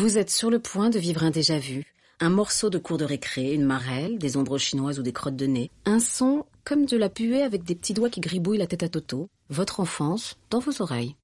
[0.00, 1.82] Vous êtes sur le point de vivre un déjà-vu.
[2.20, 5.46] Un morceau de cours de récré, une marelle, des ombres chinoises ou des crottes de
[5.46, 5.72] nez.
[5.86, 8.88] Un son comme de la puée avec des petits doigts qui gribouillent la tête à
[8.88, 9.28] Toto.
[9.50, 11.16] Votre enfance dans vos oreilles.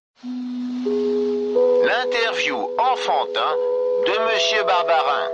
[1.84, 3.52] L'interview enfantin
[4.06, 5.28] de Monsieur Barbarin.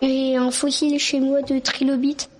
[0.00, 2.30] J'ai un fossile chez moi de trilobite.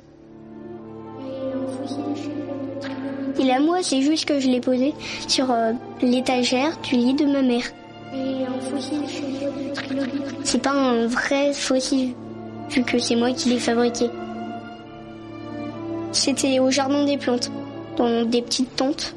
[3.36, 4.94] Et là, moi, c'est juste que je l'ai posé
[5.26, 5.72] sur euh,
[6.02, 7.64] l'étagère du lit de ma mère.
[10.44, 12.14] C'est pas un vrai fossile,
[12.70, 14.10] vu que c'est moi qui l'ai fabriqué.
[16.12, 17.50] C'était au jardin des plantes,
[17.96, 19.14] dans des petites tentes.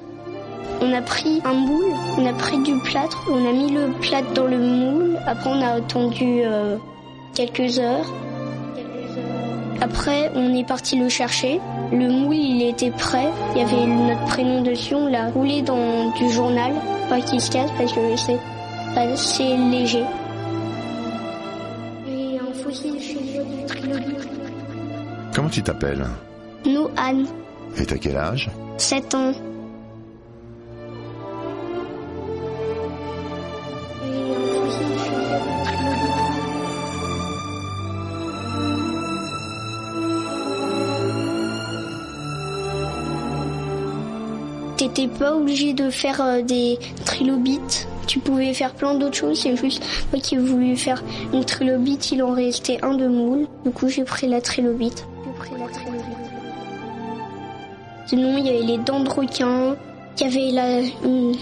[0.81, 4.31] On a pris un moule, on a pris du plâtre, on a mis le plâtre
[4.33, 5.17] dans le moule.
[5.25, 6.77] Après, on a attendu euh,
[7.33, 8.05] quelques heures.
[9.81, 11.59] Après, on est parti le chercher.
[11.91, 13.27] Le moule, il était prêt.
[13.55, 14.95] Il y avait notre prénom dessus.
[14.95, 16.73] On l'a roulé dans du journal,
[17.09, 18.39] pas qu'il se casse parce que c'est
[18.95, 20.03] assez léger.
[22.05, 22.95] Un fossile
[23.67, 24.27] trilobite.
[25.35, 26.05] Comment tu t'appelles?
[26.65, 27.25] Nous, Anne,
[27.77, 28.49] Et t'as quel âge?
[28.77, 29.33] 7 ans.
[44.77, 47.87] T'étais pas obligé de faire euh, des trilobites?
[48.07, 49.39] Tu pouvais faire plein d'autres choses.
[49.39, 52.11] C'est juste moi qui ai voulu faire une trilobite.
[52.11, 53.47] Il en restait un de moule.
[53.65, 55.05] Du coup, j'ai pris la trilobite.
[58.07, 59.75] Sinon, il y avait les dents de requin.
[60.19, 60.81] Il y avait la,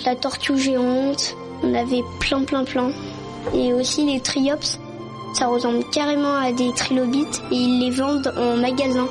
[0.05, 1.35] la tortue géante.
[1.63, 2.91] On avait plein, plein, plein.
[3.53, 4.79] Et aussi les triops.
[5.33, 9.07] Ça ressemble carrément à des trilobites et ils les vendent en magasin.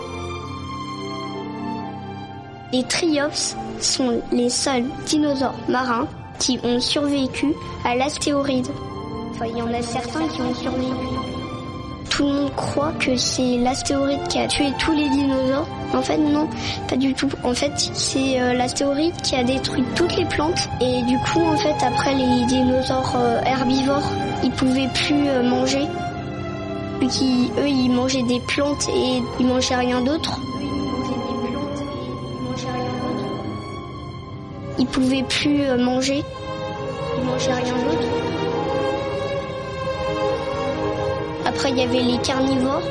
[2.73, 6.07] Les triops sont les seuls dinosaures marins
[6.41, 8.67] qui ont survécu à l'astéroïde.
[9.31, 11.07] Enfin, il y en a certains qui ont survécu.
[12.11, 15.69] Tout le monde croit que c'est l'astéroïde qui a tué tous les dinosaures.
[15.95, 16.49] En fait, non,
[16.89, 17.29] pas du tout.
[17.45, 20.69] En fait, c'est euh, l'astéroïde qui a détruit toutes les plantes.
[20.81, 24.11] Et du coup, en fait, après, les dinosaures euh, herbivores,
[24.43, 25.87] ils pouvaient plus euh, manger.
[27.03, 30.39] Eux, ils mangeaient des plantes et ils mangeaient rien d'autre.
[34.81, 36.25] Ils pouvaient plus euh, manger.
[37.19, 38.09] Ils mangeaient rien d'autre.
[41.45, 42.83] Après, il y avait les carnivores.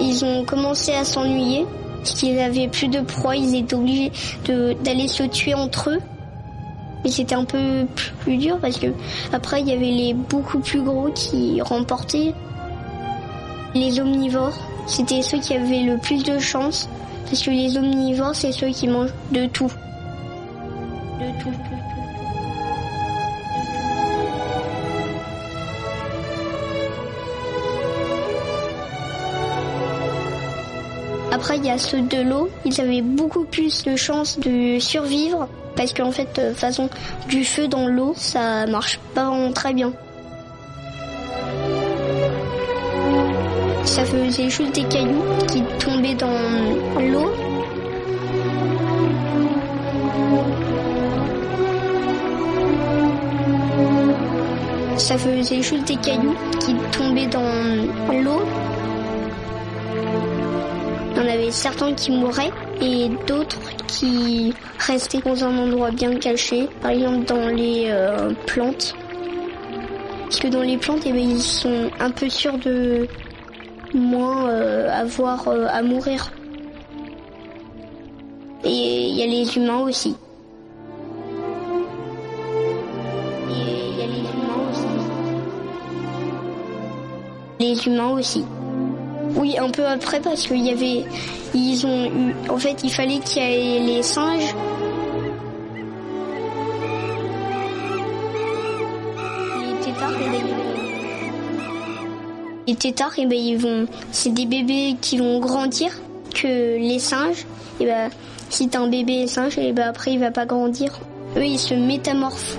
[0.00, 1.64] Ils ont commencé à s'ennuyer
[1.98, 3.36] parce qu'ils avaient plus de proie.
[3.36, 4.10] Ils étaient obligés
[4.44, 6.00] d'aller se tuer entre eux.
[7.04, 7.86] Et c'était un peu
[8.20, 8.88] plus dur parce que
[9.32, 12.34] après, il y avait les beaucoup plus gros qui remportaient.
[13.74, 14.58] Les omnivores,
[14.88, 16.88] c'était ceux qui avaient le plus de chance
[17.26, 19.70] parce que les omnivores, c'est ceux qui mangent de tout.
[31.32, 32.50] Après, il y a ceux de l'eau.
[32.66, 36.90] Ils avaient beaucoup plus de chances de survivre parce qu'en fait, toute façon,
[37.28, 39.92] du feu dans l'eau, ça marche pas très bien.
[43.84, 46.28] Ça faisait juste des cailloux qui tombaient dans
[47.00, 47.32] l'eau.
[54.98, 58.42] Ça faisait juste des cailloux qui tombaient dans l'eau.
[61.22, 62.50] En avait certains qui mouraient
[62.80, 68.96] et d'autres qui restaient dans un endroit bien caché, par exemple dans les euh, plantes.
[70.24, 73.06] Parce que dans les plantes, eh ben, ils sont un peu sûrs de
[73.94, 76.32] moins euh, avoir euh, à mourir.
[78.64, 80.16] Et il y a les humains aussi.
[83.48, 84.86] Et il y a les humains aussi.
[87.60, 88.44] Les humains aussi.
[89.36, 91.04] Oui, un peu après parce qu'il y avait,
[91.54, 94.54] ils ont eu, en fait, il fallait qu'il y ait les singes.
[99.60, 100.62] Les têtards, eh ben, ils vont-
[102.66, 105.90] les têtards, eh ben, ils vont, c'est des bébés qui vont grandir
[106.34, 107.46] que les singes.
[107.80, 108.10] Et ben,
[108.50, 110.92] si t'as un bébé singe, et ben après il va pas grandir.
[111.36, 112.58] Eux, ils se métamorphent.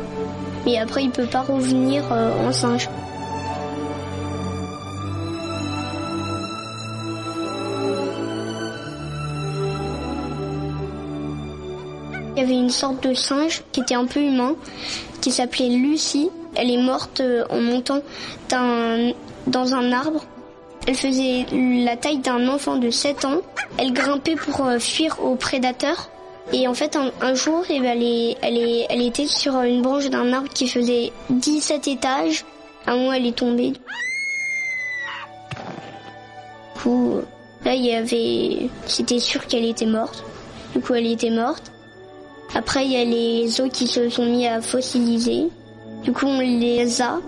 [0.65, 2.89] mais après il peut pas revenir euh, en singe.
[12.35, 14.55] Il y avait une sorte de singe qui était un peu humain,
[15.21, 16.29] qui s'appelait Lucie.
[16.55, 18.01] Elle est morte euh, en montant
[18.49, 20.25] dans un arbre.
[20.87, 23.41] Elle faisait la taille d'un enfant de 7 ans.
[23.77, 26.09] Elle grimpait pour euh, fuir aux prédateurs.
[26.51, 27.97] Et en fait, un, jour, eh ben,
[28.41, 32.45] elle, elle était sur une branche d'un arbre qui faisait 17 étages.
[32.85, 33.71] Un moment, elle est tombée.
[33.71, 33.79] Du
[36.81, 37.21] coup,
[37.63, 38.69] là, il y avait...
[38.87, 40.23] C'était sûr qu'elle était morte.
[40.75, 41.71] Du coup, elle était morte.
[42.55, 45.49] Après, il y a les os qui se sont mis à fossiliser.
[46.03, 47.19] Du coup, on les a.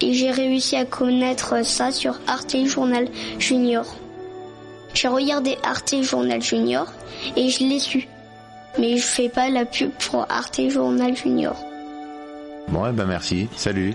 [0.00, 3.08] Et j'ai réussi à connaître ça sur Arte Journal
[3.38, 3.84] Junior.
[4.94, 6.86] J'ai regardé Arte Journal Junior
[7.36, 8.08] et je l'ai su.
[8.78, 11.56] Mais je fais pas la pub pour Arte Journal Junior.
[12.68, 13.48] Bon, eh ben merci.
[13.56, 13.94] Salut.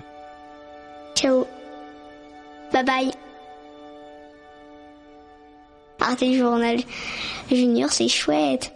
[1.16, 1.48] Ciao.
[2.72, 3.12] Bye bye.
[6.00, 6.78] Arte Journal
[7.50, 8.74] Junior, c'est chouette.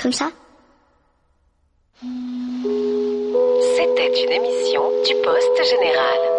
[0.00, 0.30] Comme ça
[2.00, 2.06] C'était
[4.24, 6.37] une émission du Poste Général.